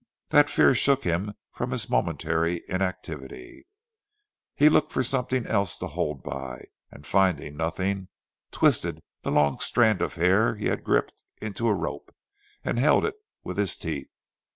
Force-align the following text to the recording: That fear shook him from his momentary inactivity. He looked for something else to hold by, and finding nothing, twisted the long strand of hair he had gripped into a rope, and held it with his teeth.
That 0.29 0.49
fear 0.49 0.73
shook 0.73 1.03
him 1.03 1.33
from 1.51 1.69
his 1.69 1.87
momentary 1.87 2.63
inactivity. 2.67 3.67
He 4.55 4.67
looked 4.67 4.91
for 4.91 5.03
something 5.03 5.45
else 5.45 5.77
to 5.77 5.85
hold 5.85 6.23
by, 6.23 6.63
and 6.89 7.05
finding 7.05 7.55
nothing, 7.55 8.07
twisted 8.49 9.03
the 9.21 9.29
long 9.29 9.59
strand 9.59 10.01
of 10.01 10.15
hair 10.15 10.55
he 10.55 10.69
had 10.69 10.83
gripped 10.83 11.21
into 11.39 11.67
a 11.67 11.75
rope, 11.75 12.11
and 12.63 12.79
held 12.79 13.05
it 13.05 13.13
with 13.43 13.57
his 13.57 13.77
teeth. 13.77 14.09